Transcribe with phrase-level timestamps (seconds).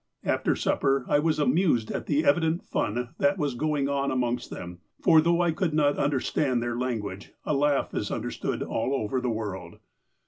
[0.23, 4.79] "After supper, I was amused at the evident fun that was going on amongst them,
[4.99, 9.29] for, though I could not understand their language, a laugh is understood all over the
[9.29, 9.75] world.